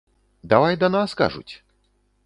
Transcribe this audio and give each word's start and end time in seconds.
Давай 0.53 0.79
да 0.85 0.89
нас, 0.95 1.15
кажуць. 1.23 1.49